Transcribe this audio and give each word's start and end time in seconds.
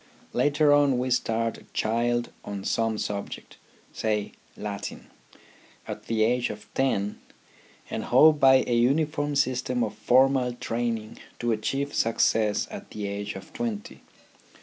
Later 0.33 0.73
on 0.73 0.97
we 0.97 1.11
start 1.11 1.59
a 1.59 1.63
child 1.73 2.31
on 2.43 2.63
some 2.63 2.97
subject, 2.97 3.57
say 3.93 4.31
Latin, 4.57 5.11
at 5.87 6.07
the 6.07 6.23
age 6.23 6.49
of 6.49 6.67
ten, 6.73 7.19
and 7.87 8.05
hope 8.05 8.39
by 8.39 8.63
a 8.65 8.73
uniform 8.75 9.35
system 9.35 9.83
of 9.83 9.93
formal 9.93 10.53
training 10.53 11.19
to 11.37 11.51
achieve 11.51 11.93
success 11.93 12.67
at 12.71 12.89
the 12.89 13.05
age 13.05 13.35
of 13.35 13.53
twenty. 13.53 14.01